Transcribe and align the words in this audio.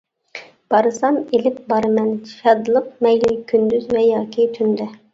بارسام 0.73 1.19
ئېلىپ 1.25 1.59
بارىمەن 1.73 2.11
شادلىق، 2.33 2.91
مەيلى 3.09 3.39
كۈندۈز 3.55 3.89
ۋە 3.97 4.07
ياكى 4.11 4.53
تۈندە. 4.59 4.95